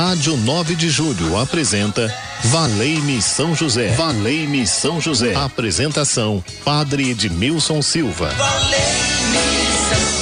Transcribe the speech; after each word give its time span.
Rádio 0.00 0.34
9 0.34 0.76
de 0.76 0.88
Julho 0.88 1.36
apresenta 1.36 2.10
Valei-me 2.44 3.20
São 3.20 3.54
José. 3.54 3.88
Valei-me 3.88 4.66
São 4.66 4.98
José. 4.98 5.34
Apresentação: 5.34 6.42
Padre 6.64 7.10
Edmilson 7.10 7.82
Silva. 7.82 8.34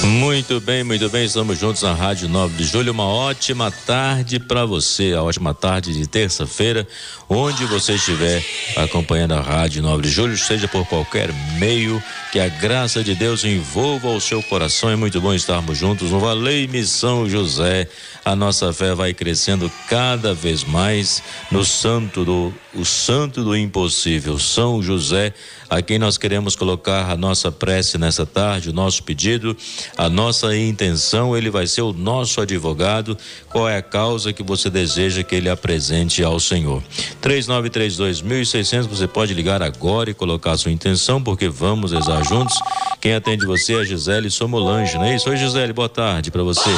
Muito 0.03 0.59
bem, 0.59 0.83
muito 0.83 1.09
bem, 1.09 1.25
estamos 1.25 1.57
juntos 1.59 1.81
na 1.83 1.93
Rádio 1.93 2.27
9 2.27 2.55
de 2.57 2.63
Julho. 2.65 2.91
Uma 2.91 3.05
ótima 3.05 3.69
tarde 3.69 4.39
para 4.39 4.65
você, 4.65 5.13
a 5.13 5.21
ótima 5.21 5.53
tarde 5.53 5.93
de 5.93 6.07
terça-feira, 6.07 6.87
onde 7.29 7.65
você 7.65 7.93
estiver 7.93 8.43
acompanhando 8.75 9.33
a 9.33 9.41
Rádio 9.41 9.81
9 9.81 10.03
de 10.03 10.09
Julho, 10.09 10.37
seja 10.37 10.67
por 10.67 10.85
qualquer 10.87 11.31
meio, 11.57 12.01
que 12.31 12.39
a 12.39 12.47
graça 12.47 13.03
de 13.03 13.13
Deus 13.13 13.43
envolva 13.43 14.09
o 14.09 14.21
seu 14.21 14.41
coração. 14.43 14.89
É 14.89 14.95
muito 14.95 15.19
bom 15.21 15.33
estarmos 15.33 15.77
juntos 15.77 16.11
no 16.11 16.19
Valei-me 16.19 16.83
São 16.85 17.29
José. 17.29 17.87
A 18.29 18.35
nossa 18.35 18.71
fé 18.71 18.93
vai 18.93 19.11
crescendo 19.11 19.71
cada 19.87 20.35
vez 20.35 20.63
mais 20.63 21.23
no 21.49 21.65
santo 21.65 22.23
do 22.23 22.53
o 22.75 22.85
santo 22.85 23.43
do 23.43 23.57
impossível, 23.57 24.37
São 24.37 24.83
José, 24.83 25.33
a 25.67 25.81
quem 25.81 25.97
nós 25.97 26.15
queremos 26.15 26.55
colocar 26.55 27.09
a 27.09 27.17
nossa 27.17 27.51
prece 27.51 27.97
nessa 27.97 28.27
tarde, 28.27 28.69
o 28.69 28.73
nosso 28.73 29.01
pedido, 29.01 29.57
a 29.97 30.07
nossa 30.07 30.55
intenção, 30.55 31.35
ele 31.35 31.49
vai 31.49 31.65
ser 31.65 31.81
o 31.81 31.91
nosso 31.91 32.39
advogado. 32.39 33.17
Qual 33.49 33.67
é 33.67 33.77
a 33.77 33.81
causa 33.81 34.31
que 34.31 34.43
você 34.43 34.69
deseja 34.69 35.23
que 35.23 35.33
ele 35.33 35.49
apresente 35.49 36.23
ao 36.23 36.39
Senhor? 36.39 36.83
3932.600, 37.23 38.87
você 38.87 39.07
pode 39.07 39.33
ligar 39.33 39.63
agora 39.63 40.11
e 40.11 40.13
colocar 40.13 40.51
a 40.51 40.57
sua 40.57 40.71
intenção, 40.71 41.19
porque 41.19 41.49
vamos 41.49 41.91
rezar 41.91 42.23
juntos. 42.23 42.55
Quem 43.01 43.15
atende 43.15 43.47
você 43.47 43.81
é 43.81 43.83
Gisele 43.83 44.29
Somolange, 44.29 44.95
não 44.99 45.05
é 45.05 45.15
isso? 45.15 45.27
Oi, 45.27 45.37
Gisele, 45.37 45.73
boa 45.73 45.89
tarde 45.89 46.29
para 46.29 46.43
você. 46.43 46.69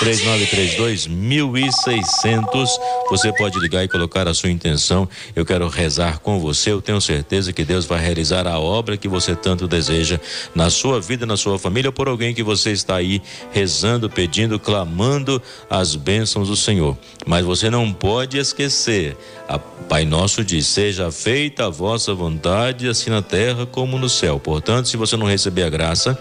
3932.600, 0.00 2.68
você 3.10 3.30
pode 3.34 3.60
ligar 3.60 3.84
e 3.84 3.88
colocar 3.88 4.26
a 4.26 4.32
sua 4.32 4.50
intenção 4.50 5.06
eu 5.36 5.44
quero 5.44 5.68
rezar 5.68 6.20
com 6.20 6.40
você. 6.40 6.72
Eu 6.72 6.80
tenho 6.80 7.00
certeza 7.00 7.52
que 7.52 7.64
Deus 7.64 7.84
vai 7.84 8.00
realizar 8.00 8.46
a 8.46 8.58
obra 8.58 8.96
que 8.96 9.08
você 9.08 9.34
tanto 9.34 9.68
deseja 9.68 10.18
na 10.54 10.70
sua 10.70 11.00
vida, 11.00 11.26
na 11.26 11.36
sua 11.36 11.58
família, 11.58 11.88
ou 11.88 11.92
por 11.92 12.08
alguém 12.08 12.34
que 12.34 12.42
você 12.42 12.72
está 12.72 12.96
aí 12.96 13.22
rezando, 13.52 14.08
pedindo, 14.08 14.58
clamando 14.58 15.42
as 15.68 15.94
bênçãos 15.94 16.48
do 16.48 16.56
Senhor. 16.56 16.96
Mas 17.26 17.44
você 17.44 17.70
não 17.70 17.92
pode 17.92 18.38
esquecer. 18.38 19.16
A 19.48 19.58
Pai 19.58 20.04
Nosso 20.04 20.44
diz: 20.44 20.66
Seja 20.66 21.10
feita 21.10 21.66
a 21.66 21.70
vossa 21.70 22.14
vontade, 22.14 22.88
assim 22.88 23.10
na 23.10 23.22
terra 23.22 23.66
como 23.66 23.98
no 23.98 24.08
céu. 24.08 24.38
Portanto, 24.38 24.88
se 24.88 24.96
você 24.96 25.16
não 25.16 25.26
receber 25.26 25.64
a 25.64 25.70
graça, 25.70 26.18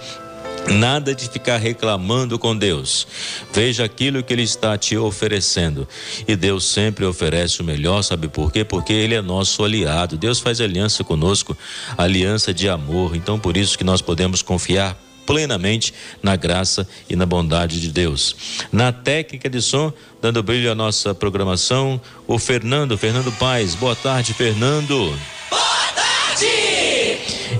Nada 0.67 1.15
de 1.15 1.29
ficar 1.29 1.57
reclamando 1.57 2.37
com 2.37 2.55
Deus. 2.55 3.07
Veja 3.51 3.83
aquilo 3.83 4.21
que 4.21 4.33
Ele 4.33 4.43
está 4.43 4.77
te 4.77 4.95
oferecendo. 4.97 5.87
E 6.27 6.35
Deus 6.35 6.65
sempre 6.65 7.05
oferece 7.05 7.61
o 7.61 7.63
melhor, 7.63 8.01
sabe 8.03 8.27
por 8.27 8.51
quê? 8.51 8.63
Porque 8.63 8.93
Ele 8.93 9.15
é 9.15 9.21
nosso 9.21 9.63
aliado. 9.63 10.17
Deus 10.17 10.39
faz 10.39 10.61
aliança 10.61 11.03
conosco, 11.03 11.57
aliança 11.97 12.53
de 12.53 12.69
amor. 12.69 13.15
Então, 13.15 13.39
por 13.39 13.57
isso 13.57 13.77
que 13.77 13.83
nós 13.83 14.01
podemos 14.01 14.41
confiar 14.41 14.97
plenamente 15.25 15.93
na 16.23 16.35
graça 16.35 16.87
e 17.07 17.15
na 17.15 17.23
bondade 17.23 17.79
de 17.79 17.89
Deus. 17.89 18.35
Na 18.71 18.91
técnica 18.91 19.47
de 19.47 19.61
som, 19.61 19.93
dando 20.19 20.41
brilho 20.41 20.71
à 20.71 20.75
nossa 20.75 21.13
programação, 21.13 22.01
o 22.27 22.39
Fernando, 22.39 22.97
Fernando 22.97 23.31
Paz. 23.33 23.75
Boa 23.75 23.95
tarde, 23.95 24.33
Fernando. 24.33 25.15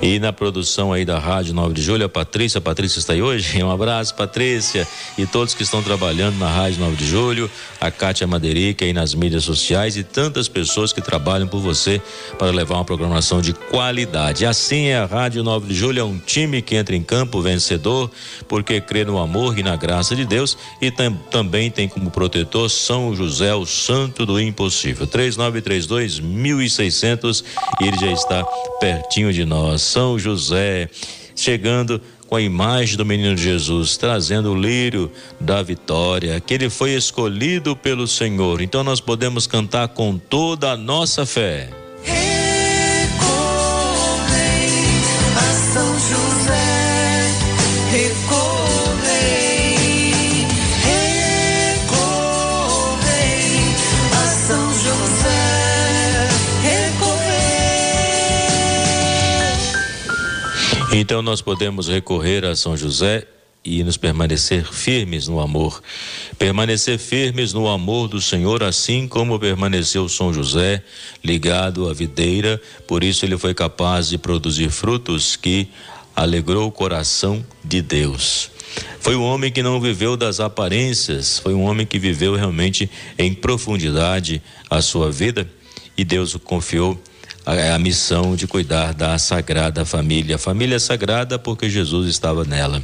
E 0.01 0.17
na 0.17 0.31
produção 0.31 0.93
aí 0.93 1.03
da 1.03 1.19
Rádio 1.19 1.53
9 1.53 1.73
de 1.73 1.81
Julho, 1.81 2.05
a 2.05 2.09
Patrícia. 2.09 2.57
A 2.57 2.61
Patrícia 2.61 2.99
está 2.99 3.11
aí 3.11 3.21
hoje? 3.21 3.61
Um 3.69 3.69
abraço, 3.69 4.15
Patrícia. 4.15 4.87
E 5.17 5.27
todos 5.27 5.53
que 5.53 5.61
estão 5.61 5.83
trabalhando 5.83 6.37
na 6.37 6.47
Rádio 6.49 6.79
9 6.79 6.95
de 6.95 7.05
Julho, 7.05 7.51
a 7.81 7.91
Kátia 7.91 8.25
Maderica 8.25 8.85
aí 8.85 8.93
nas 8.93 9.13
mídias 9.13 9.43
sociais 9.43 9.97
e 9.97 10.03
tantas 10.03 10.47
pessoas 10.47 10.93
que 10.93 11.01
trabalham 11.01 11.47
por 11.47 11.59
você 11.59 12.01
para 12.37 12.49
levar 12.51 12.75
uma 12.75 12.85
programação 12.85 13.41
de 13.41 13.53
qualidade. 13.53 14.45
Assim 14.45 14.85
é 14.85 14.97
a 14.97 15.05
Rádio 15.05 15.43
9 15.43 15.67
de 15.67 15.75
Julho, 15.75 15.99
é 15.99 16.03
um 16.03 16.17
time 16.17 16.61
que 16.61 16.75
entra 16.75 16.95
em 16.95 17.03
campo 17.03 17.41
vencedor, 17.41 18.09
porque 18.47 18.79
crê 18.79 19.03
no 19.03 19.17
amor 19.17 19.59
e 19.59 19.63
na 19.63 19.75
graça 19.75 20.15
de 20.15 20.25
Deus 20.25 20.57
e 20.81 20.89
tam, 20.89 21.13
também 21.29 21.69
tem 21.69 21.89
como 21.89 22.09
protetor 22.09 22.69
São 22.69 23.13
José, 23.13 23.53
o 23.53 23.65
santo 23.65 24.25
do 24.25 24.39
impossível. 24.39 25.05
3932 25.05 26.19
1600 26.19 27.43
e 27.81 27.87
ele 27.87 27.97
já 27.97 28.11
está 28.11 28.45
pertinho 28.79 29.33
de 29.33 29.43
nós. 29.43 29.88
São 29.89 30.19
José, 30.19 30.87
chegando 31.35 31.99
com 32.27 32.35
a 32.35 32.41
imagem 32.41 32.95
do 32.95 33.03
menino 33.03 33.35
Jesus, 33.35 33.97
trazendo 33.97 34.51
o 34.51 34.55
lírio 34.55 35.11
da 35.39 35.63
vitória, 35.63 36.39
que 36.39 36.53
ele 36.53 36.69
foi 36.69 36.91
escolhido 36.91 37.75
pelo 37.75 38.07
Senhor. 38.07 38.61
Então 38.61 38.83
nós 38.83 39.01
podemos 39.01 39.47
cantar 39.47 39.87
com 39.87 40.15
toda 40.15 40.71
a 40.71 40.77
nossa 40.77 41.25
fé. 41.25 41.69
Então 61.01 61.21
nós 61.21 61.41
podemos 61.41 61.87
recorrer 61.87 62.43
a 62.43 62.53
São 62.57 62.75
José 62.75 63.25
e 63.63 63.85
nos 63.85 63.95
permanecer 63.95 64.65
firmes 64.65 65.29
no 65.29 65.39
amor. 65.39 65.81
Permanecer 66.37 66.99
firmes 66.99 67.53
no 67.53 67.69
amor 67.69 68.09
do 68.09 68.19
Senhor, 68.19 68.61
assim 68.61 69.07
como 69.07 69.39
permaneceu 69.39 70.09
São 70.09 70.33
José, 70.33 70.83
ligado 71.23 71.87
à 71.87 71.93
videira, 71.93 72.61
por 72.85 73.01
isso 73.01 73.23
ele 73.23 73.37
foi 73.37 73.53
capaz 73.53 74.09
de 74.09 74.17
produzir 74.17 74.69
frutos 74.71 75.37
que 75.37 75.69
alegrou 76.13 76.67
o 76.67 76.71
coração 76.71 77.45
de 77.63 77.81
Deus. 77.81 78.51
Foi 78.99 79.15
um 79.15 79.23
homem 79.23 79.53
que 79.53 79.63
não 79.63 79.79
viveu 79.79 80.17
das 80.17 80.41
aparências, 80.41 81.39
foi 81.39 81.53
um 81.53 81.63
homem 81.63 81.85
que 81.85 81.97
viveu 81.97 82.35
realmente 82.35 82.91
em 83.17 83.33
profundidade 83.33 84.41
a 84.69 84.81
sua 84.81 85.09
vida 85.09 85.49
e 85.97 86.03
Deus 86.03 86.35
o 86.35 86.39
confiou 86.39 87.01
a, 87.49 87.75
a 87.75 87.79
missão 87.79 88.35
de 88.35 88.45
cuidar 88.45 88.93
da 88.93 89.17
sagrada 89.17 89.83
família. 89.83 90.35
A 90.35 90.39
família 90.39 90.75
é 90.75 90.79
sagrada 90.79 91.39
porque 91.39 91.69
Jesus 91.69 92.07
estava 92.09 92.45
nela. 92.45 92.81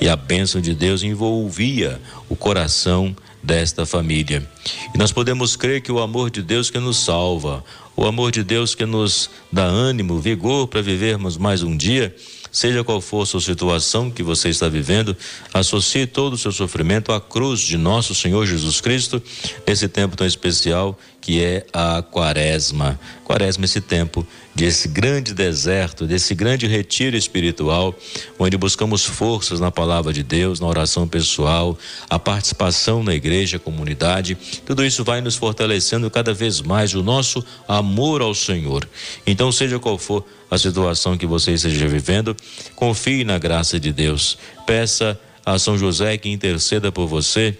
E 0.00 0.08
a 0.08 0.16
bênção 0.16 0.60
de 0.60 0.74
Deus 0.74 1.02
envolvia 1.02 2.00
o 2.28 2.34
coração 2.34 3.14
desta 3.42 3.86
família. 3.86 4.46
E 4.94 4.98
nós 4.98 5.12
podemos 5.12 5.54
crer 5.56 5.80
que 5.80 5.92
o 5.92 6.00
amor 6.00 6.30
de 6.30 6.42
Deus 6.42 6.70
que 6.70 6.78
nos 6.78 6.98
salva, 7.04 7.64
o 7.96 8.04
amor 8.04 8.32
de 8.32 8.42
Deus 8.42 8.74
que 8.74 8.84
nos 8.84 9.30
dá 9.52 9.64
ânimo, 9.64 10.18
vigor 10.18 10.66
para 10.66 10.82
vivermos 10.82 11.36
mais 11.36 11.62
um 11.62 11.76
dia, 11.76 12.14
Seja 12.52 12.82
qual 12.82 13.00
for 13.00 13.22
a 13.22 13.26
sua 13.26 13.40
situação 13.40 14.10
que 14.10 14.22
você 14.22 14.48
está 14.48 14.68
vivendo, 14.68 15.16
associe 15.54 16.04
todo 16.04 16.32
o 16.32 16.38
seu 16.38 16.50
sofrimento 16.50 17.12
à 17.12 17.20
cruz 17.20 17.60
de 17.60 17.76
nosso 17.76 18.12
Senhor 18.12 18.44
Jesus 18.44 18.80
Cristo, 18.80 19.22
nesse 19.66 19.88
tempo 19.88 20.16
tão 20.16 20.26
especial 20.26 20.98
que 21.20 21.44
é 21.44 21.66
a 21.72 22.02
quaresma. 22.02 22.98
Quaresma, 23.24 23.64
esse 23.64 23.80
tempo 23.80 24.26
desse 24.54 24.88
grande 24.88 25.32
deserto, 25.34 26.06
desse 26.06 26.34
grande 26.34 26.66
retiro 26.66 27.16
espiritual, 27.16 27.94
onde 28.38 28.56
buscamos 28.56 29.04
forças 29.04 29.60
na 29.60 29.70
palavra 29.70 30.12
de 30.12 30.22
Deus, 30.22 30.58
na 30.60 30.66
oração 30.66 31.06
pessoal, 31.06 31.78
a 32.08 32.18
participação 32.18 33.02
na 33.02 33.14
igreja, 33.14 33.58
comunidade, 33.58 34.36
tudo 34.66 34.84
isso 34.84 35.04
vai 35.04 35.20
nos 35.20 35.36
fortalecendo 35.36 36.10
cada 36.10 36.34
vez 36.34 36.60
mais 36.60 36.94
o 36.94 37.02
nosso 37.02 37.44
amor 37.68 38.22
ao 38.22 38.34
Senhor. 38.34 38.88
Então, 39.26 39.52
seja 39.52 39.78
qual 39.78 39.98
for 39.98 40.24
a 40.50 40.58
situação 40.58 41.16
que 41.16 41.26
você 41.26 41.52
esteja 41.52 41.86
vivendo, 41.86 42.36
confie 42.74 43.24
na 43.24 43.38
graça 43.38 43.78
de 43.78 43.92
Deus. 43.92 44.36
Peça 44.66 45.18
a 45.46 45.58
São 45.58 45.78
José 45.78 46.18
que 46.18 46.28
interceda 46.28 46.90
por 46.90 47.06
você. 47.06 47.56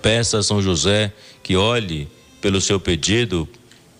Peça 0.00 0.38
a 0.38 0.42
São 0.42 0.62
José 0.62 1.12
que 1.42 1.56
olhe 1.56 2.08
pelo 2.40 2.60
seu 2.60 2.80
pedido, 2.80 3.48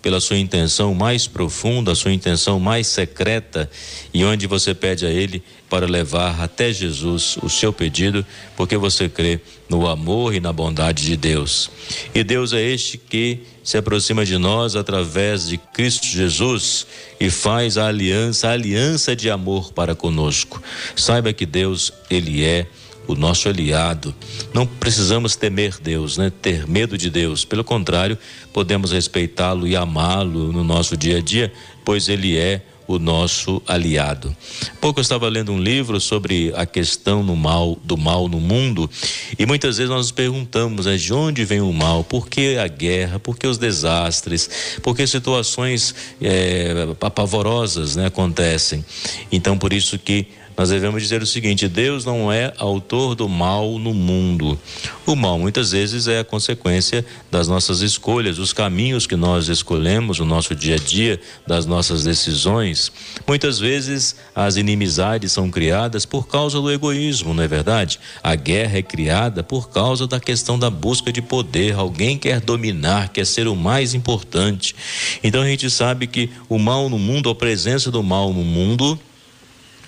pela 0.01 0.19
sua 0.19 0.37
intenção 0.37 0.93
mais 0.95 1.27
profunda, 1.27 1.91
a 1.91 1.95
sua 1.95 2.11
intenção 2.11 2.59
mais 2.59 2.87
secreta, 2.87 3.69
e 4.13 4.25
onde 4.25 4.47
você 4.47 4.73
pede 4.73 5.05
a 5.05 5.09
Ele 5.09 5.43
para 5.69 5.85
levar 5.85 6.41
até 6.41 6.73
Jesus 6.73 7.37
o 7.41 7.49
seu 7.49 7.71
pedido, 7.71 8.25
porque 8.57 8.75
você 8.75 9.07
crê 9.07 9.39
no 9.69 9.87
amor 9.87 10.33
e 10.33 10.39
na 10.39 10.51
bondade 10.51 11.05
de 11.05 11.15
Deus. 11.15 11.69
E 12.13 12.23
Deus 12.23 12.51
é 12.51 12.61
este 12.61 12.97
que 12.97 13.39
se 13.63 13.77
aproxima 13.77 14.25
de 14.25 14.37
nós 14.37 14.75
através 14.75 15.47
de 15.47 15.57
Cristo 15.57 16.07
Jesus 16.07 16.87
e 17.19 17.29
faz 17.29 17.77
a 17.77 17.87
aliança, 17.87 18.49
a 18.49 18.53
aliança 18.53 19.15
de 19.15 19.29
amor 19.29 19.71
para 19.71 19.93
conosco. 19.95 20.61
Saiba 20.95 21.31
que 21.31 21.45
Deus, 21.45 21.93
Ele 22.09 22.43
é 22.43 22.65
o 23.11 23.15
nosso 23.15 23.49
aliado. 23.49 24.13
Não 24.53 24.65
precisamos 24.65 25.35
temer 25.35 25.77
Deus, 25.81 26.17
né? 26.17 26.31
Ter 26.41 26.67
medo 26.67 26.97
de 26.97 27.09
Deus. 27.09 27.45
Pelo 27.45 27.63
contrário, 27.63 28.17
podemos 28.53 28.91
respeitá-lo 28.91 29.67
e 29.67 29.75
amá-lo 29.75 30.51
no 30.51 30.63
nosso 30.63 30.95
dia 30.95 31.17
a 31.17 31.21
dia, 31.21 31.51
pois 31.83 32.09
ele 32.09 32.37
é 32.37 32.61
o 32.87 32.99
nosso 32.99 33.61
aliado. 33.67 34.35
Pouco 34.79 34.99
eu 34.99 35.01
estava 35.01 35.27
lendo 35.29 35.51
um 35.51 35.59
livro 35.59 35.99
sobre 35.99 36.51
a 36.55 36.65
questão 36.65 37.23
no 37.23 37.35
mal, 37.35 37.77
do 37.83 37.97
mal 37.97 38.27
no 38.27 38.39
mundo 38.39 38.89
e 39.37 39.45
muitas 39.45 39.77
vezes 39.77 39.89
nós 39.89 40.07
nos 40.07 40.11
perguntamos 40.11 40.85
né, 40.85 40.97
de 40.97 41.13
onde 41.13 41.45
vem 41.45 41.61
o 41.61 41.71
mal, 41.71 42.03
por 42.03 42.27
que 42.27 42.57
a 42.57 42.67
guerra, 42.67 43.19
por 43.19 43.37
que 43.37 43.47
os 43.47 43.57
desastres, 43.57 44.49
por 44.81 44.95
que 44.95 45.05
situações 45.07 45.95
é, 46.21 46.87
apavorosas 46.99 47.95
né, 47.95 48.07
acontecem. 48.07 48.83
Então, 49.31 49.57
por 49.57 49.71
isso 49.71 49.97
que 49.97 50.27
nós 50.61 50.69
devemos 50.69 51.01
dizer 51.01 51.23
o 51.23 51.25
seguinte: 51.25 51.67
Deus 51.67 52.05
não 52.05 52.31
é 52.31 52.53
autor 52.59 53.15
do 53.15 53.27
mal 53.27 53.79
no 53.79 53.95
mundo. 53.95 54.59
O 55.07 55.15
mal 55.15 55.39
muitas 55.39 55.71
vezes 55.71 56.07
é 56.07 56.19
a 56.19 56.23
consequência 56.23 57.03
das 57.31 57.47
nossas 57.47 57.81
escolhas, 57.81 58.37
os 58.37 58.53
caminhos 58.53 59.07
que 59.07 59.15
nós 59.15 59.49
escolhemos 59.49 60.19
no 60.19 60.25
nosso 60.25 60.53
dia 60.53 60.75
a 60.75 60.77
dia, 60.77 61.19
das 61.47 61.65
nossas 61.65 62.03
decisões. 62.03 62.91
Muitas 63.27 63.57
vezes 63.57 64.15
as 64.35 64.55
inimizades 64.55 65.31
são 65.31 65.49
criadas 65.49 66.05
por 66.05 66.27
causa 66.27 66.61
do 66.61 66.71
egoísmo, 66.71 67.33
não 67.33 67.41
é 67.41 67.47
verdade? 67.47 67.99
A 68.21 68.35
guerra 68.35 68.77
é 68.77 68.83
criada 68.83 69.41
por 69.41 69.71
causa 69.71 70.05
da 70.05 70.19
questão 70.19 70.59
da 70.59 70.69
busca 70.69 71.11
de 71.11 71.23
poder. 71.23 71.73
Alguém 71.73 72.19
quer 72.19 72.39
dominar, 72.39 73.09
quer 73.09 73.25
ser 73.25 73.47
o 73.47 73.55
mais 73.55 73.95
importante. 73.95 74.75
Então 75.23 75.41
a 75.41 75.47
gente 75.47 75.71
sabe 75.71 76.05
que 76.05 76.29
o 76.47 76.59
mal 76.59 76.87
no 76.87 76.99
mundo, 76.99 77.31
a 77.31 77.35
presença 77.35 77.89
do 77.89 78.03
mal 78.03 78.31
no 78.31 78.43
mundo, 78.43 78.99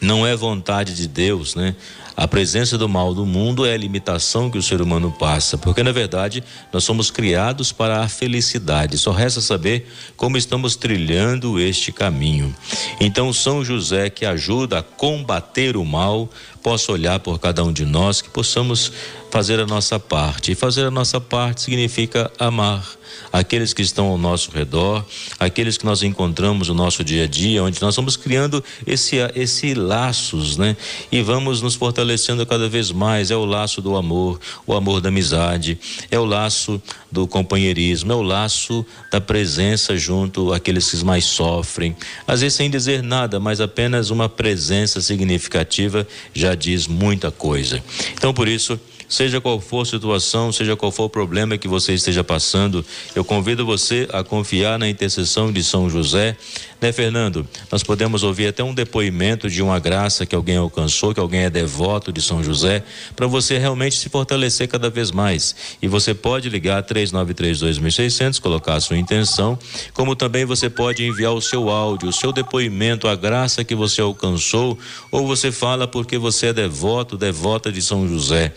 não 0.04 0.28
é 0.28 0.36
vontade 0.36 0.96
de 0.96 1.08
Deus, 1.08 1.56
né? 1.56 1.76
A 2.16 2.28
presença 2.28 2.78
do 2.78 2.88
mal 2.88 3.12
do 3.12 3.26
mundo 3.26 3.66
é 3.66 3.74
a 3.74 3.78
limitação 3.78 4.52
que 4.52 4.58
o 4.58 4.62
ser 4.62 4.82
humano 4.82 5.12
passa, 5.12 5.58
porque 5.58 5.82
na 5.82 5.92
verdade 5.92 6.44
nós 6.72 6.84
somos 6.84 7.10
criados 7.10 7.72
para 7.72 8.02
a 8.02 8.08
felicidade. 8.08 9.00
Só 9.00 9.12
resta 9.12 9.42
saber 9.42 9.88
como 10.16 10.38
estamos 10.38 10.76
trilhando 10.76 11.60
este 11.60 11.92
caminho. 11.92 12.56
Então, 13.00 13.34
São 13.34 13.66
José, 13.66 14.12
que 14.12 14.28
ajuda 14.28 14.80
a 14.80 14.84
combater 14.84 15.76
o 15.76 15.84
mal, 15.84 16.30
possa 16.62 16.92
olhar 16.92 17.20
por 17.20 17.40
cada 17.40 17.64
um 17.64 17.74
de 17.74 17.84
nós, 17.84 18.22
que 18.22 18.30
possamos 18.30 18.92
fazer 19.34 19.60
a 19.60 19.66
nossa 19.66 20.00
parte. 20.00 20.52
E 20.52 20.56
fazer 20.56 20.86
a 20.86 20.92
nossa 20.92 21.20
parte 21.20 21.64
significa 21.64 22.32
amar 22.38 22.88
aqueles 23.32 23.74
que 23.74 23.82
estão 23.82 24.06
ao 24.06 24.18
nosso 24.18 24.52
redor, 24.52 25.04
aqueles 25.40 25.76
que 25.76 25.86
nós 25.86 26.04
encontramos 26.04 26.68
no 26.68 26.76
nosso 26.76 27.04
dia 27.04 27.24
a 27.24 27.28
dia, 27.28 27.64
onde 27.64 27.82
nós 27.82 27.96
vamos 27.96 28.16
criando 28.16 28.64
esse, 28.86 29.16
esse 29.34 29.74
laços, 29.74 30.56
né? 30.56 30.78
E 31.12 31.20
vamos 31.24 31.64
nos 31.64 31.74
fortalecendo 31.74 32.46
cada 32.46 32.70
vez 32.70 32.92
mais. 32.92 33.32
É 33.32 33.36
o 33.36 33.44
laço 33.44 33.82
do 33.82 33.96
amor, 33.96 34.40
o 34.68 34.74
amor 34.76 35.02
da 35.02 35.10
amizade, 35.10 35.80
é 36.12 36.20
o 36.20 36.26
laço 36.26 36.80
do 37.12 37.26
companheirismo, 37.26 38.12
é 38.12 38.16
o 38.16 38.22
laço 38.22 38.86
da 39.12 39.20
presença 39.20 39.98
junto 39.98 40.54
àqueles 40.54 40.92
que 40.92 41.04
mais 41.04 41.26
sofrem. 41.26 41.96
Às 42.28 42.42
vezes 42.42 42.56
sem 42.56 42.70
dizer 42.70 43.02
nada, 43.02 43.40
mas 43.40 43.60
apenas 43.60 44.12
uma 44.12 44.30
presença 44.30 45.02
significativa 45.02 46.08
já 46.36 46.54
diz 46.54 46.88
muita 46.88 47.32
coisa. 47.32 47.84
Então, 48.16 48.32
por 48.32 48.48
isso, 48.48 48.80
Seja 49.08 49.40
qual 49.40 49.60
for 49.60 49.82
a 49.82 49.86
situação, 49.86 50.52
seja 50.52 50.76
qual 50.76 50.92
for 50.92 51.06
o 51.06 51.10
problema 51.10 51.58
que 51.58 51.68
você 51.68 51.94
esteja 51.94 52.24
passando, 52.24 52.86
eu 53.16 53.24
convido 53.24 53.66
você 53.66 54.08
a 54.12 54.24
confiar 54.24 54.80
na 54.80 54.90
intercessão 54.90 55.52
de 55.52 55.64
São 55.64 55.90
José. 55.90 56.36
Né, 56.84 56.92
Fernando? 56.92 57.48
Nós 57.72 57.82
podemos 57.82 58.24
ouvir 58.24 58.48
até 58.48 58.62
um 58.62 58.74
depoimento 58.74 59.50
de 59.50 59.62
uma 59.62 59.80
graça 59.80 60.26
que 60.26 60.36
alguém 60.36 60.58
alcançou, 60.58 61.14
que 61.14 61.20
alguém 61.20 61.44
é 61.44 61.50
devoto 61.50 62.12
de 62.12 62.22
São 62.22 62.44
José, 62.44 62.84
para 63.16 63.26
você 63.26 63.58
realmente 63.58 63.96
se 63.96 64.10
fortalecer 64.10 64.68
cada 64.68 64.90
vez 64.90 65.10
mais. 65.10 65.56
E 65.82 65.88
você 65.88 66.14
pode 66.14 66.50
ligar 66.50 66.84
3932.600, 66.84 68.42
colocar 68.42 68.74
a 68.74 68.82
sua 68.82 68.98
intenção, 68.98 69.58
como 69.94 70.14
também 70.14 70.44
você 70.44 70.70
pode 70.70 71.06
enviar 71.06 71.32
o 71.32 71.42
seu 71.42 71.70
áudio, 71.70 72.10
o 72.10 72.14
seu 72.14 72.34
depoimento, 72.34 73.08
a 73.08 73.16
graça 73.16 73.64
que 73.64 73.76
você 73.76 74.02
alcançou, 74.02 74.78
ou 75.10 75.26
você 75.26 75.54
fala 75.54 75.88
porque 75.88 76.18
você 76.18 76.48
é 76.48 76.54
devoto, 76.54 77.18
devota 77.18 77.72
de 77.72 77.82
São 77.82 78.06
José. 78.10 78.54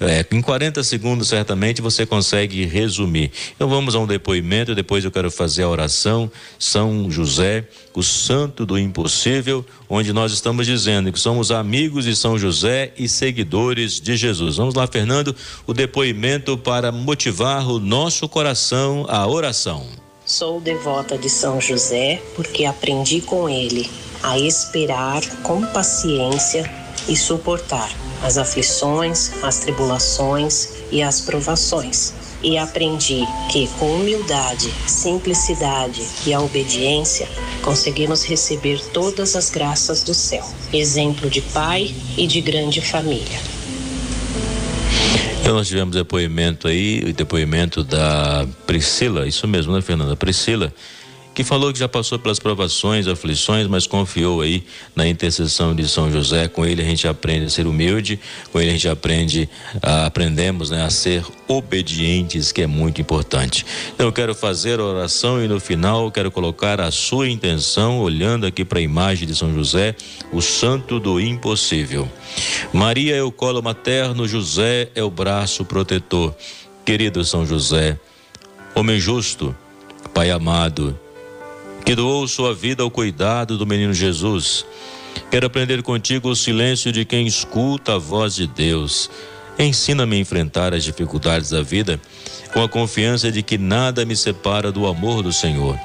É, 0.00 0.24
em 0.32 0.40
40 0.40 0.82
segundos, 0.82 1.28
certamente, 1.28 1.82
você 1.82 2.06
consegue 2.06 2.64
resumir. 2.64 3.30
Então 3.54 3.68
vamos 3.68 3.94
a 3.94 3.98
um 3.98 4.06
depoimento, 4.06 4.74
depois 4.74 5.04
eu 5.04 5.10
quero 5.10 5.30
fazer 5.30 5.62
a 5.64 5.68
oração. 5.68 6.30
São 6.58 7.10
José, 7.10 7.66
o 7.94 8.02
santo 8.02 8.64
do 8.64 8.78
impossível, 8.78 9.62
onde 9.90 10.10
nós 10.10 10.32
estamos 10.32 10.66
dizendo 10.66 11.12
que 11.12 11.20
somos 11.20 11.50
amigos 11.50 12.06
de 12.06 12.16
São 12.16 12.38
José 12.38 12.94
e 12.96 13.06
seguidores 13.06 14.00
de 14.00 14.16
Jesus. 14.16 14.56
Vamos 14.56 14.74
lá, 14.74 14.86
Fernando, 14.86 15.36
o 15.66 15.74
depoimento 15.74 16.56
para 16.56 16.90
motivar 16.90 17.68
o 17.68 17.78
nosso 17.78 18.26
coração 18.26 19.04
à 19.06 19.26
oração. 19.28 19.86
Sou 20.24 20.62
devota 20.62 21.18
de 21.18 21.28
São 21.28 21.60
José 21.60 22.22
porque 22.34 22.64
aprendi 22.64 23.20
com 23.20 23.50
ele 23.50 23.90
a 24.22 24.38
esperar 24.38 25.20
com 25.42 25.60
paciência 25.66 26.70
e 27.06 27.16
suportar 27.16 27.90
as 28.22 28.38
aflições, 28.38 29.32
as 29.42 29.58
tribulações 29.58 30.68
e 30.90 31.02
as 31.02 31.20
provações. 31.20 32.12
E 32.42 32.56
aprendi 32.56 33.22
que, 33.50 33.68
com 33.78 33.96
humildade, 33.96 34.72
simplicidade 34.86 36.02
e 36.26 36.32
a 36.32 36.40
obediência, 36.40 37.28
conseguimos 37.62 38.24
receber 38.24 38.80
todas 38.92 39.36
as 39.36 39.50
graças 39.50 40.02
do 40.02 40.14
céu. 40.14 40.46
Exemplo 40.72 41.28
de 41.28 41.42
pai 41.42 41.94
e 42.16 42.26
de 42.26 42.40
grande 42.40 42.80
família. 42.80 43.38
Então 45.40 45.54
nós 45.54 45.68
tivemos 45.68 45.94
depoimento 45.94 46.68
aí, 46.68 47.00
o 47.00 47.12
depoimento 47.12 47.82
da 47.82 48.46
Priscila, 48.66 49.26
isso 49.26 49.48
mesmo, 49.48 49.72
né, 49.72 49.82
Fernanda? 49.82 50.14
Priscila 50.16 50.72
que 51.40 51.44
falou 51.44 51.72
que 51.72 51.78
já 51.78 51.88
passou 51.88 52.18
pelas 52.18 52.38
provações, 52.38 53.08
aflições, 53.08 53.66
mas 53.66 53.86
confiou 53.86 54.42
aí 54.42 54.62
na 54.94 55.08
intercessão 55.08 55.74
de 55.74 55.88
São 55.88 56.12
José. 56.12 56.48
Com 56.48 56.66
ele 56.66 56.82
a 56.82 56.84
gente 56.84 57.08
aprende 57.08 57.46
a 57.46 57.48
ser 57.48 57.66
humilde, 57.66 58.20
com 58.52 58.60
ele 58.60 58.68
a 58.68 58.72
gente 58.74 58.88
aprende, 58.88 59.48
a, 59.80 60.04
aprendemos 60.04 60.68
né, 60.68 60.84
a 60.84 60.90
ser 60.90 61.24
obedientes, 61.48 62.52
que 62.52 62.60
é 62.60 62.66
muito 62.66 63.00
importante. 63.00 63.64
Então 63.94 64.06
eu 64.06 64.12
quero 64.12 64.34
fazer 64.34 64.80
a 64.80 64.84
oração 64.84 65.42
e 65.42 65.48
no 65.48 65.58
final 65.58 66.10
quero 66.10 66.30
colocar 66.30 66.78
a 66.78 66.90
sua 66.90 67.26
intenção, 67.26 68.00
olhando 68.00 68.44
aqui 68.44 68.62
para 68.62 68.78
a 68.78 68.82
imagem 68.82 69.26
de 69.26 69.34
São 69.34 69.54
José, 69.54 69.96
o 70.30 70.42
santo 70.42 71.00
do 71.00 71.18
impossível. 71.18 72.06
Maria 72.70 73.16
é 73.16 73.22
o 73.22 73.32
colo 73.32 73.62
materno, 73.62 74.28
José 74.28 74.90
é 74.94 75.02
o 75.02 75.10
braço 75.10 75.64
protetor. 75.64 76.36
Querido 76.84 77.24
São 77.24 77.46
José, 77.46 77.98
homem 78.74 79.00
justo, 79.00 79.56
Pai 80.12 80.30
amado, 80.30 80.98
que 81.84 81.94
doou 81.94 82.26
sua 82.28 82.54
vida 82.54 82.82
ao 82.82 82.90
cuidado 82.90 83.58
do 83.58 83.66
menino 83.66 83.92
Jesus. 83.92 84.64
Quero 85.30 85.46
aprender 85.46 85.82
contigo 85.82 86.28
o 86.28 86.36
silêncio 86.36 86.92
de 86.92 87.04
quem 87.04 87.26
escuta 87.26 87.94
a 87.94 87.98
voz 87.98 88.34
de 88.34 88.46
Deus. 88.46 89.10
Ensina-me 89.58 90.16
a 90.16 90.20
enfrentar 90.20 90.72
as 90.72 90.84
dificuldades 90.84 91.50
da 91.50 91.62
vida 91.62 92.00
com 92.52 92.62
a 92.62 92.68
confiança 92.68 93.30
de 93.30 93.42
que 93.42 93.58
nada 93.58 94.04
me 94.04 94.16
separa 94.16 94.72
do 94.72 94.86
amor 94.86 95.22
do 95.22 95.32
Senhor. 95.32 95.78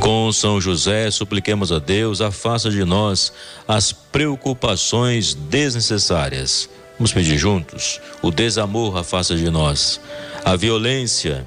Com 0.00 0.32
São 0.32 0.60
José, 0.60 1.10
supliquemos 1.10 1.72
a 1.72 1.78
Deus, 1.78 2.20
afasta 2.20 2.70
de 2.70 2.84
nós 2.84 3.32
as 3.66 3.92
preocupações 3.92 5.34
desnecessárias. 5.34 6.68
Vamos 6.98 7.12
pedir 7.12 7.38
juntos? 7.38 8.00
O 8.20 8.30
desamor 8.30 8.96
afasta 8.96 9.36
de 9.36 9.48
nós. 9.48 10.00
A 10.44 10.56
violência, 10.56 11.46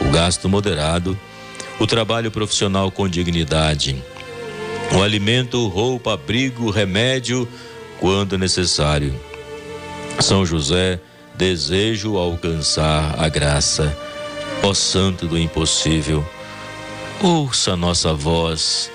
o 0.00 0.10
gasto 0.10 0.48
moderado, 0.48 1.18
o 1.78 1.86
trabalho 1.86 2.30
profissional 2.30 2.90
com 2.90 3.08
dignidade, 3.08 4.02
o 4.92 5.02
alimento, 5.02 5.66
roupa, 5.68 6.14
abrigo, 6.14 6.70
remédio, 6.70 7.48
quando 7.98 8.38
necessário. 8.38 9.14
São 10.20 10.46
José, 10.46 11.00
desejo 11.34 12.16
alcançar 12.16 13.14
a 13.18 13.28
graça. 13.28 13.96
Ó 14.62 14.72
Santo 14.72 15.26
do 15.26 15.38
impossível, 15.38 16.26
ouça 17.22 17.76
nossa 17.76 18.14
voz, 18.14 18.90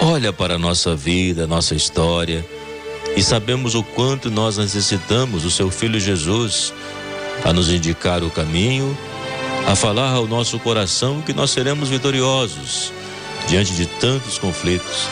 olha 0.00 0.32
para 0.32 0.54
a 0.54 0.58
nossa 0.58 0.94
vida, 0.94 1.46
nossa 1.46 1.74
história, 1.74 2.46
e 3.16 3.22
sabemos 3.22 3.74
o 3.74 3.82
quanto 3.82 4.30
nós 4.30 4.56
necessitamos 4.56 5.42
do 5.42 5.50
seu 5.50 5.70
Filho 5.70 5.98
Jesus 5.98 6.72
a 7.44 7.52
nos 7.52 7.68
indicar 7.68 8.22
o 8.22 8.30
caminho 8.30 8.96
a 9.66 9.76
falar 9.76 10.12
ao 10.12 10.26
nosso 10.26 10.58
coração 10.58 11.22
que 11.22 11.32
nós 11.32 11.50
seremos 11.50 11.88
vitoriosos 11.88 12.92
diante 13.48 13.72
de 13.74 13.86
tantos 13.86 14.38
conflitos. 14.38 15.06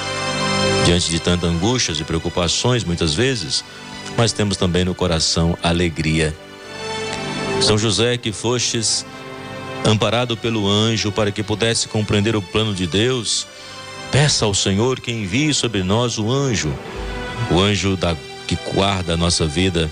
diante 0.85 1.11
de 1.11 1.21
tantas 1.21 1.51
angústias 1.51 2.01
e 2.01 2.05
preocupações, 2.05 2.83
muitas 2.83 3.13
vezes, 3.13 3.63
mas 4.17 4.33
temos 4.33 4.57
também 4.57 4.85
no 4.85 4.95
coração 4.95 5.57
alegria. 5.63 6.35
São 7.61 7.77
José, 7.77 8.17
que 8.17 8.33
fostes 8.33 9.05
amparado 9.85 10.37
pelo 10.37 10.69
anjo 10.69 11.13
para 11.13 11.31
que 11.31 11.43
pudesse 11.43 11.89
compreender 11.89 12.35
o 12.37 12.43
plano 12.43 12.75
de 12.75 12.87
Deus, 12.87 13.47
peça 14.11 14.45
ao 14.45 14.55
Senhor 14.55 15.01
que 15.01 15.13
envie 15.13 15.53
sobre 15.53 15.83
nós 15.83 16.19
o 16.19 16.31
anjo, 16.31 16.73
o 17.51 17.61
anjo 17.61 17.97
da, 17.97 18.17
que 18.47 18.57
guarda 18.73 19.15
a 19.15 19.17
nossa 19.17 19.47
vida. 19.47 19.91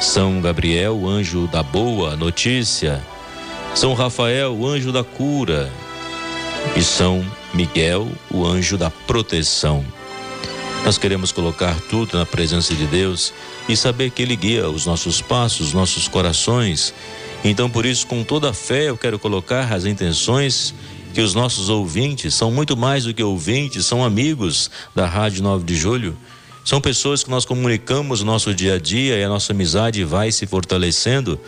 São 0.00 0.40
Gabriel, 0.40 0.96
o 0.96 1.08
anjo 1.08 1.46
da 1.46 1.62
boa 1.62 2.16
notícia. 2.16 3.02
São 3.74 3.92
Rafael, 3.92 4.54
o 4.54 4.66
anjo 4.68 4.92
da 4.92 5.02
cura. 5.02 5.70
E 6.76 6.82
São 6.82 7.24
Miguel, 7.52 8.08
o 8.30 8.46
anjo 8.46 8.78
da 8.78 8.88
proteção. 8.88 9.84
Nós 10.84 10.96
queremos 10.96 11.32
colocar 11.32 11.74
tudo 11.90 12.16
na 12.16 12.24
presença 12.24 12.72
de 12.72 12.86
Deus 12.86 13.32
e 13.68 13.76
saber 13.76 14.10
que 14.10 14.22
Ele 14.22 14.36
guia 14.36 14.70
os 14.70 14.86
nossos 14.86 15.20
passos, 15.20 15.72
nossos 15.72 16.06
corações. 16.06 16.94
Então, 17.42 17.68
por 17.68 17.84
isso, 17.84 18.06
com 18.06 18.22
toda 18.22 18.50
a 18.50 18.54
fé, 18.54 18.90
eu 18.90 18.96
quero 18.96 19.18
colocar 19.18 19.72
as 19.72 19.84
intenções 19.84 20.72
que 21.12 21.20
os 21.20 21.34
nossos 21.34 21.68
ouvintes 21.68 22.32
são 22.34 22.52
muito 22.52 22.76
mais 22.76 23.04
do 23.04 23.12
que 23.12 23.22
ouvintes, 23.22 23.86
são 23.86 24.04
amigos 24.04 24.70
da 24.94 25.06
Rádio 25.06 25.42
9 25.42 25.64
de 25.64 25.74
Julho. 25.74 26.16
São 26.64 26.80
pessoas 26.80 27.22
que 27.22 27.30
nós 27.30 27.44
comunicamos 27.44 28.22
nosso 28.22 28.54
dia 28.54 28.76
a 28.76 28.78
dia 28.78 29.18
e 29.18 29.22
a 29.22 29.28
nossa 29.28 29.52
amizade 29.52 30.02
vai 30.02 30.32
se 30.32 30.46
fortalecendo. 30.46 31.38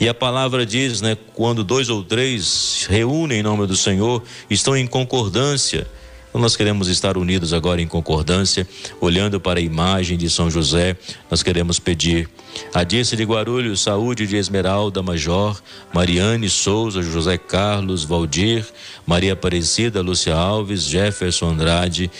E 0.00 0.08
a 0.08 0.14
palavra 0.14 0.66
diz, 0.66 1.00
né, 1.00 1.16
quando 1.32 1.62
dois 1.62 1.88
ou 1.88 2.02
três 2.02 2.84
reúnem 2.90 3.38
em 3.38 3.42
nome 3.42 3.68
do 3.68 3.76
Senhor, 3.76 4.20
estão 4.50 4.76
em 4.76 4.84
concordância. 4.84 5.86
Então 6.28 6.42
nós 6.42 6.56
queremos 6.56 6.88
estar 6.88 7.16
unidos 7.16 7.52
agora 7.52 7.80
em 7.80 7.86
concordância, 7.86 8.66
olhando 9.00 9.38
para 9.38 9.60
a 9.60 9.62
imagem 9.62 10.18
de 10.18 10.28
São 10.28 10.50
José. 10.50 10.96
Nós 11.30 11.44
queremos 11.44 11.78
pedir 11.78 12.28
a 12.74 12.82
Dirce 12.82 13.14
de 13.14 13.22
Guarulhos, 13.22 13.80
saúde 13.80 14.26
de 14.26 14.34
Esmeralda 14.34 15.00
Major, 15.00 15.56
Mariane 15.92 16.50
Souza, 16.50 17.00
José 17.00 17.38
Carlos, 17.38 18.02
Valdir, 18.02 18.66
Maria 19.06 19.34
Aparecida, 19.34 20.02
Lúcia 20.02 20.34
Alves, 20.34 20.82
Jefferson 20.82 21.50
Andrade, 21.50 22.10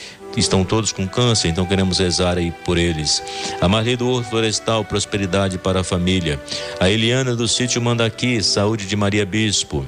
estão 0.41 0.65
todos 0.65 0.93
com 0.93 1.07
câncer, 1.07 1.49
então 1.49 1.67
queremos 1.67 1.99
rezar 1.99 2.39
aí 2.39 2.53
por 2.65 2.79
eles. 2.79 3.23
A 3.61 3.69
Marli 3.69 3.97
do 3.97 4.09
Horto 4.09 4.31
Florestal, 4.31 4.85
prosperidade 4.85 5.59
para 5.59 5.81
a 5.81 5.85
família. 5.85 6.41
A 6.81 6.91
Eliana 6.91 7.35
do 7.35 7.47
sítio 7.47 7.81
Mandaqui, 7.81 8.43
saúde 8.43 8.87
de 8.87 8.97
Maria 8.97 9.25
Bispo. 9.25 9.87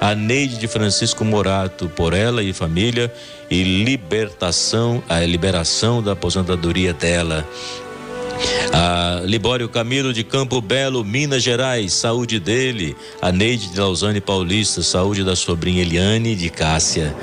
A 0.00 0.14
Neide 0.14 0.58
de 0.58 0.68
Francisco 0.68 1.24
Morato, 1.24 1.88
por 1.88 2.14
ela 2.14 2.42
e 2.42 2.52
família 2.52 3.12
e 3.50 3.62
libertação, 3.84 5.02
a 5.08 5.20
liberação 5.20 6.02
da 6.02 6.12
aposentadoria 6.12 6.92
dela. 6.92 7.46
A 8.72 9.22
Libório 9.24 9.68
Camilo 9.68 10.12
de 10.12 10.22
Campo 10.22 10.60
Belo, 10.60 11.04
Minas 11.04 11.42
Gerais, 11.42 11.92
saúde 11.92 12.38
dele. 12.38 12.96
A 13.20 13.32
Neide 13.32 13.68
de 13.68 13.80
Lausanne 13.80 14.20
Paulista, 14.20 14.82
saúde 14.82 15.24
da 15.24 15.34
sobrinha 15.34 15.82
Eliane 15.82 16.36
de 16.36 16.48
Cássia. 16.48 17.14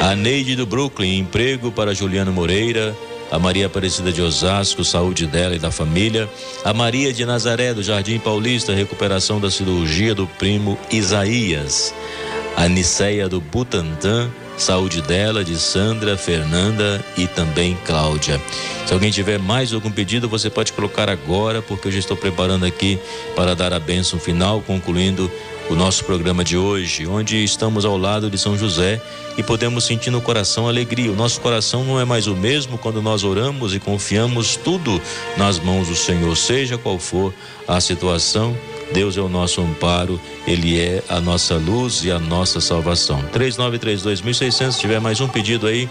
A 0.00 0.14
Neide 0.14 0.54
do 0.54 0.64
Brooklyn, 0.64 1.18
emprego 1.18 1.72
para 1.72 1.92
Juliano 1.92 2.32
Moreira. 2.32 2.96
A 3.30 3.38
Maria 3.38 3.66
Aparecida 3.66 4.10
de 4.10 4.22
Osasco, 4.22 4.82
saúde 4.82 5.26
dela 5.26 5.54
e 5.54 5.58
da 5.58 5.70
família. 5.70 6.28
A 6.64 6.72
Maria 6.72 7.12
de 7.12 7.26
Nazaré, 7.26 7.74
do 7.74 7.82
Jardim 7.82 8.18
Paulista, 8.18 8.72
recuperação 8.72 9.38
da 9.38 9.50
cirurgia 9.50 10.14
do 10.14 10.26
primo 10.26 10.78
Isaías. 10.90 11.92
A 12.56 12.68
Niceia 12.68 13.28
do 13.28 13.40
Butantã, 13.40 14.30
Saúde 14.58 15.00
dela, 15.00 15.44
de 15.44 15.56
Sandra, 15.56 16.16
Fernanda 16.16 17.04
e 17.16 17.26
também 17.26 17.76
Cláudia. 17.84 18.40
Se 18.86 18.92
alguém 18.92 19.10
tiver 19.10 19.38
mais 19.38 19.72
algum 19.72 19.90
pedido, 19.90 20.28
você 20.28 20.50
pode 20.50 20.72
colocar 20.72 21.08
agora, 21.08 21.62
porque 21.62 21.88
eu 21.88 21.92
já 21.92 21.98
estou 21.98 22.16
preparando 22.16 22.64
aqui 22.64 22.98
para 23.36 23.54
dar 23.54 23.72
a 23.72 23.78
bênção 23.78 24.18
final, 24.18 24.60
concluindo 24.60 25.30
o 25.70 25.74
nosso 25.74 26.04
programa 26.04 26.42
de 26.42 26.56
hoje, 26.56 27.06
onde 27.06 27.42
estamos 27.44 27.84
ao 27.84 27.96
lado 27.96 28.30
de 28.30 28.38
São 28.38 28.56
José 28.56 29.00
e 29.36 29.42
podemos 29.42 29.84
sentir 29.84 30.10
no 30.10 30.20
coração 30.20 30.66
alegria. 30.66 31.12
O 31.12 31.16
nosso 31.16 31.40
coração 31.40 31.84
não 31.84 32.00
é 32.00 32.04
mais 32.04 32.26
o 32.26 32.34
mesmo 32.34 32.78
quando 32.78 33.02
nós 33.02 33.22
oramos 33.22 33.74
e 33.74 33.78
confiamos 33.78 34.56
tudo 34.56 35.00
nas 35.36 35.58
mãos 35.58 35.88
do 35.88 35.94
Senhor, 35.94 36.34
seja 36.36 36.78
qual 36.78 36.98
for 36.98 37.34
a 37.66 37.80
situação 37.80 38.56
Deus 38.92 39.16
é 39.16 39.20
o 39.20 39.28
nosso 39.28 39.60
amparo, 39.60 40.20
Ele 40.46 40.80
é 40.80 41.02
a 41.08 41.20
nossa 41.20 41.54
luz 41.56 42.04
e 42.04 42.10
a 42.10 42.18
nossa 42.18 42.60
salvação. 42.60 43.22
3932.600, 43.32 44.72
se 44.72 44.80
tiver 44.80 45.00
mais 45.00 45.20
um 45.20 45.28
pedido 45.28 45.66
aí, 45.66 45.88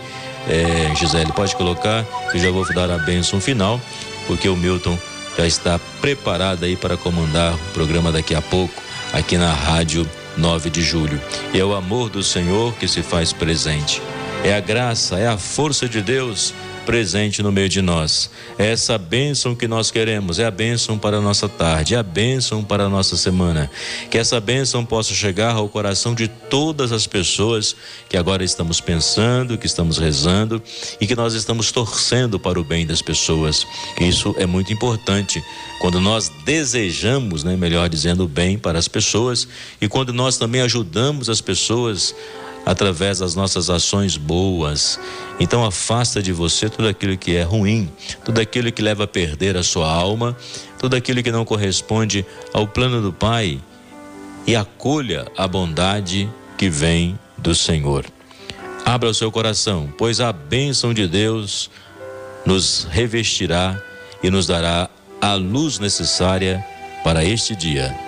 é, 0.47 0.95
Gisele, 0.95 1.31
pode 1.31 1.55
colocar, 1.55 2.03
que 2.31 2.37
eu 2.37 2.41
já 2.41 2.51
vou 2.51 2.65
dar 2.73 2.89
a 2.89 2.97
bênção 2.97 3.39
final, 3.39 3.79
porque 4.25 4.49
o 4.49 4.55
Milton 4.55 4.97
já 5.37 5.45
está 5.45 5.79
preparado 6.01 6.63
aí 6.63 6.75
para 6.75 6.97
comandar 6.97 7.53
o 7.53 7.73
programa 7.73 8.11
daqui 8.11 8.33
a 8.33 8.41
pouco, 8.41 8.73
aqui 9.13 9.37
na 9.37 9.53
Rádio 9.53 10.07
9 10.35 10.69
de 10.69 10.81
Julho. 10.81 11.21
E 11.53 11.59
é 11.59 11.65
o 11.65 11.73
amor 11.73 12.09
do 12.09 12.23
Senhor 12.23 12.73
que 12.75 12.87
se 12.87 13.03
faz 13.03 13.31
presente. 13.31 14.01
É 14.43 14.55
a 14.55 14.59
graça, 14.59 15.17
é 15.17 15.27
a 15.27 15.37
força 15.37 15.87
de 15.87 16.01
Deus 16.01 16.53
presente 16.87 17.43
no 17.43 17.51
meio 17.51 17.67
de 17.67 17.81
nós. 17.81 18.31
É 18.57 18.71
essa 18.71 18.97
bênção 18.97 19.53
que 19.53 19.67
nós 19.67 19.91
queremos, 19.91 20.39
é 20.39 20.45
a 20.45 20.49
bênção 20.49 20.97
para 20.97 21.17
a 21.17 21.21
nossa 21.21 21.49
tarde, 21.49 21.95
é 21.95 21.97
a 21.97 22.01
bênção 22.01 22.63
para 22.63 22.85
a 22.85 22.89
nossa 22.89 23.17
semana. 23.17 23.69
Que 24.09 24.17
essa 24.17 24.39
bênção 24.39 24.85
possa 24.85 25.13
chegar 25.13 25.53
ao 25.53 25.67
coração 25.67 26.15
de 26.15 26.29
todas 26.29 26.93
as 26.93 27.05
pessoas 27.05 27.75
que 28.07 28.15
agora 28.15 28.41
estamos 28.41 28.79
pensando, 28.79 29.57
que 29.57 29.65
estamos 29.65 29.97
rezando 29.97 30.63
e 31.01 31.05
que 31.05 31.13
nós 31.13 31.33
estamos 31.33 31.73
torcendo 31.73 32.39
para 32.39 32.57
o 32.57 32.63
bem 32.63 32.87
das 32.87 33.01
pessoas. 33.01 33.67
Isso 33.99 34.33
é 34.37 34.45
muito 34.45 34.71
importante 34.71 35.43
quando 35.81 35.99
nós 35.99 36.31
desejamos, 36.45 37.43
né, 37.43 37.57
melhor 37.57 37.89
dizendo, 37.89 38.23
o 38.23 38.27
bem 38.29 38.57
para 38.57 38.79
as 38.79 38.87
pessoas 38.87 39.45
e 39.81 39.89
quando 39.89 40.13
nós 40.13 40.37
também 40.37 40.61
ajudamos 40.61 41.29
as 41.29 41.41
pessoas 41.41 42.15
através 42.67 43.19
das 43.19 43.33
nossas 43.33 43.69
ações 43.69 44.17
boas. 44.17 44.99
Então 45.39 45.63
afasta 45.63 46.21
de 46.21 46.33
você 46.33 46.69
tudo 46.69 46.89
aquilo 46.89 47.15
que 47.15 47.33
é 47.33 47.41
ruim, 47.41 47.89
tudo 48.25 48.41
aquilo 48.41 48.73
que 48.73 48.81
leva 48.81 49.05
a 49.05 49.07
perder 49.07 49.55
a 49.55 49.63
sua 49.63 49.89
alma, 49.89 50.35
tudo 50.77 50.93
aquilo 50.97 51.23
que 51.23 51.31
não 51.31 51.45
corresponde 51.45 52.25
ao 52.53 52.67
plano 52.67 53.01
do 53.01 53.13
Pai 53.13 53.61
e 54.45 54.53
acolha 54.53 55.25
a 55.37 55.47
bondade 55.47 56.29
que 56.57 56.69
vem 56.69 57.17
do 57.37 57.55
Senhor. 57.55 58.05
Abra 58.85 59.09
o 59.09 59.13
seu 59.13 59.31
coração, 59.31 59.93
pois 59.97 60.19
a 60.19 60.33
bênção 60.33 60.93
de 60.93 61.07
Deus 61.07 61.69
nos 62.45 62.85
revestirá 62.91 63.81
e 64.21 64.29
nos 64.29 64.45
dará 64.45 64.89
a 65.21 65.35
luz 65.35 65.79
necessária 65.79 66.65
para 67.01 67.23
este 67.23 67.55
dia. 67.55 68.07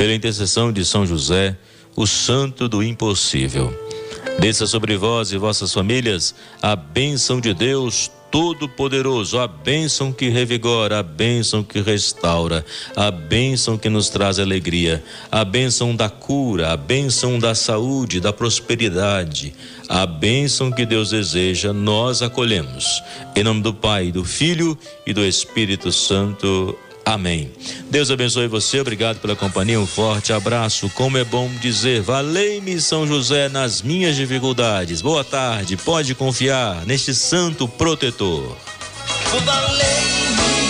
Pela 0.00 0.14
intercessão 0.14 0.72
de 0.72 0.82
São 0.82 1.04
José, 1.04 1.54
o 1.94 2.06
Santo 2.06 2.66
do 2.66 2.82
Impossível. 2.82 3.70
Desça 4.38 4.66
sobre 4.66 4.96
vós 4.96 5.30
e 5.30 5.36
vossas 5.36 5.74
famílias 5.74 6.34
a 6.62 6.74
bênção 6.74 7.38
de 7.38 7.52
Deus 7.52 8.10
Todo-Poderoso, 8.30 9.38
a 9.38 9.46
bênção 9.46 10.10
que 10.10 10.30
revigora, 10.30 11.00
a 11.00 11.02
bênção 11.02 11.62
que 11.62 11.82
restaura, 11.82 12.64
a 12.96 13.10
bênção 13.10 13.76
que 13.76 13.90
nos 13.90 14.08
traz 14.08 14.38
alegria, 14.38 15.04
a 15.30 15.44
bênção 15.44 15.94
da 15.94 16.08
cura, 16.08 16.72
a 16.72 16.78
bênção 16.78 17.38
da 17.38 17.54
saúde, 17.54 18.20
da 18.20 18.32
prosperidade, 18.32 19.52
a 19.86 20.06
bênção 20.06 20.72
que 20.72 20.86
Deus 20.86 21.10
deseja, 21.10 21.74
nós 21.74 22.22
acolhemos. 22.22 23.02
Em 23.36 23.44
nome 23.44 23.60
do 23.60 23.74
Pai, 23.74 24.10
do 24.10 24.24
Filho 24.24 24.78
e 25.06 25.12
do 25.12 25.22
Espírito 25.22 25.92
Santo. 25.92 26.74
Amém. 27.04 27.50
Deus 27.90 28.10
abençoe 28.10 28.46
você, 28.46 28.80
obrigado 28.80 29.18
pela 29.18 29.34
companhia, 29.34 29.80
um 29.80 29.86
forte 29.86 30.32
abraço. 30.32 30.88
Como 30.90 31.18
é 31.18 31.24
bom 31.24 31.50
dizer, 31.60 32.00
valei-me 32.02 32.80
São 32.80 33.06
José 33.06 33.48
nas 33.48 33.82
minhas 33.82 34.16
dificuldades. 34.16 35.02
Boa 35.02 35.24
tarde, 35.24 35.76
pode 35.76 36.14
confiar 36.14 36.86
neste 36.86 37.14
santo 37.14 37.66
protetor. 37.66 38.56
Valei-me 39.44 40.69